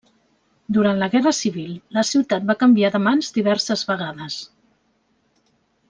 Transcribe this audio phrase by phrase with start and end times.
[0.77, 4.41] Durant la guerra civil la ciutat va canviar de mans diverses vegades.